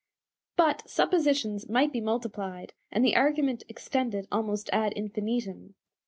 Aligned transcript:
But 0.55 0.89
suppositions 0.89 1.69
might 1.69 1.93
be 1.93 2.01
multiplied, 2.01 2.73
and 2.91 3.05
the 3.05 3.15
argument 3.15 3.63
extended 3.69 4.27
almost 4.31 4.67
ad 4.73 4.93
infinitum. 4.95 5.75